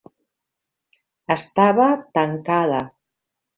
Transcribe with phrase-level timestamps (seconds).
[1.35, 2.83] Estava tancada.